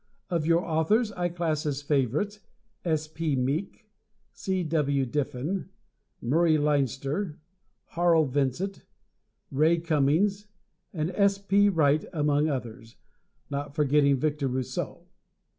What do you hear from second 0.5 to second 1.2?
authors